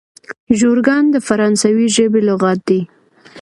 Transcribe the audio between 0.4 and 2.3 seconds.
ژورګان د فرانسوي ژبي